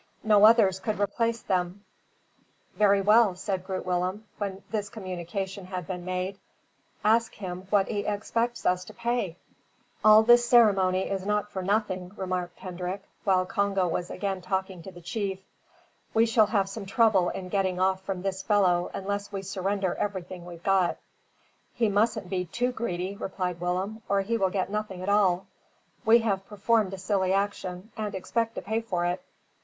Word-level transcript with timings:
No 0.23 0.45
others 0.45 0.79
could 0.79 0.99
replace 0.99 1.43
them. 1.43 1.85
"Very 2.75 3.01
well," 3.01 3.35
said 3.35 3.63
Groot 3.63 3.85
Willem, 3.85 4.25
when 4.39 4.63
this 4.71 4.89
communication 4.89 5.65
had 5.65 5.85
been 5.85 6.03
made; 6.03 6.39
"ask 7.03 7.35
him 7.35 7.67
what 7.69 7.87
he 7.87 7.99
expects 7.99 8.65
us 8.65 8.83
to 8.85 8.95
pay." 8.95 9.37
"All 10.03 10.23
this 10.23 10.49
ceremony 10.49 11.07
is 11.07 11.23
not 11.23 11.51
for 11.51 11.61
nothing," 11.61 12.13
remarked 12.17 12.57
Hendrik, 12.57 13.03
while 13.25 13.45
Congo 13.45 13.87
was 13.87 14.09
again 14.09 14.41
talking 14.41 14.81
to 14.81 14.91
the 14.91 15.01
chief. 15.01 15.37
"We 16.15 16.25
shall 16.25 16.47
have 16.47 16.67
some 16.67 16.87
trouble 16.87 17.29
in 17.29 17.49
getting 17.49 17.79
off 17.79 18.01
from 18.01 18.23
this 18.23 18.41
fellow 18.41 18.89
unless 18.95 19.31
we 19.31 19.43
surrender 19.43 19.93
everything 19.93 20.47
we've 20.47 20.63
got." 20.63 20.97
"He 21.75 21.89
mustn't 21.89 22.27
be 22.27 22.45
too 22.45 22.71
greedy," 22.71 23.17
replied 23.17 23.61
Willem, 23.61 24.01
"or 24.09 24.21
he 24.21 24.35
will 24.35 24.49
get 24.49 24.71
nothing 24.71 25.03
at 25.03 25.09
all. 25.09 25.45
We 26.03 26.21
have 26.21 26.47
performed 26.47 26.91
a 26.95 26.97
silly 26.97 27.33
action, 27.33 27.91
and 27.95 28.15
expect 28.15 28.55
to 28.55 28.63
pay 28.63 28.81
for 28.81 29.05
it." 29.05 29.21